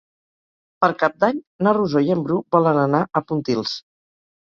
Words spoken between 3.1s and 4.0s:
a Pontils.